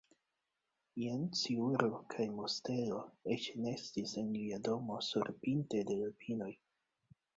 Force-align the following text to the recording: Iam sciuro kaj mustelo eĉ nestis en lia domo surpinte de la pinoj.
Iam 1.01 1.25
sciuro 1.41 1.89
kaj 2.15 2.25
mustelo 2.39 3.01
eĉ 3.35 3.45
nestis 3.67 4.15
en 4.23 4.33
lia 4.39 4.59
domo 4.69 4.99
surpinte 5.11 5.85
de 5.91 5.99
la 6.05 6.11
pinoj. 6.25 6.53